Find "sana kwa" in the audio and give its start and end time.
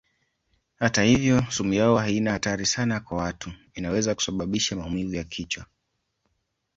2.65-3.17